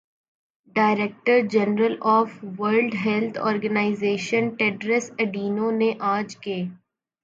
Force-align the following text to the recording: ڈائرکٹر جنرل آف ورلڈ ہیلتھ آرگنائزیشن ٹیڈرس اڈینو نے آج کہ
ڈائرکٹر 0.75 1.39
جنرل 1.51 1.95
آف 2.11 2.29
ورلڈ 2.59 2.95
ہیلتھ 3.05 3.37
آرگنائزیشن 3.43 4.49
ٹیڈرس 4.57 5.11
اڈینو 5.19 5.71
نے 5.71 5.91
آج 6.09 6.37
کہ 6.37 6.63